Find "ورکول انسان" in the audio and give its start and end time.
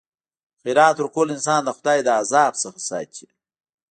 0.99-1.61